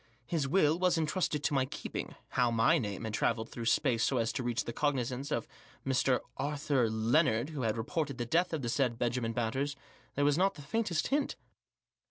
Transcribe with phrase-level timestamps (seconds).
[0.25, 4.17] His will was entrusted to my keeping— how my name had travelled through space so
[4.17, 5.47] as to reach the cognisance of
[5.83, 6.21] the Mr.
[6.37, 9.75] Arthur iinnard who had reported the death of the said Benjamin Batters
[10.15, 11.35] there was not the faintest hint.